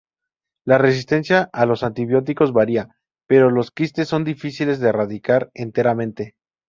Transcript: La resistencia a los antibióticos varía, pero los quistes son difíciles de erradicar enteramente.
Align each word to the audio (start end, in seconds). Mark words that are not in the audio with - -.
La 0.65 0.79
resistencia 0.79 1.47
a 1.53 1.67
los 1.67 1.83
antibióticos 1.83 2.53
varía, 2.53 2.89
pero 3.27 3.51
los 3.51 3.69
quistes 3.69 4.07
son 4.07 4.23
difíciles 4.23 4.79
de 4.79 4.89
erradicar 4.89 5.51
enteramente. 5.53 6.33